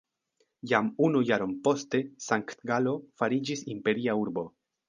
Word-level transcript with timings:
Jam 0.71 0.87
unu 1.07 1.21
jaron 1.31 1.53
poste 1.69 2.01
Sankt-Galo 2.29 2.97
fariĝis 3.23 3.65
imperia 3.77 4.21
urbo. 4.27 4.49